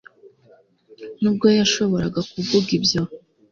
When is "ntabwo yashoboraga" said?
1.19-2.19